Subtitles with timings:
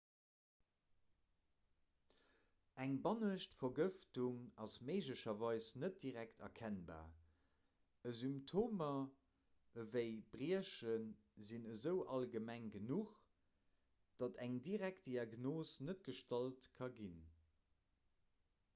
[2.85, 8.97] eng bannescht vergëftung ass méiglecherweis net direkt erkennbar symptomer
[9.83, 11.05] ewéi briechen
[11.51, 13.13] sinn esou allgemeng genuch
[14.23, 17.23] datt eng direkt diagnos net gestallt ka ginn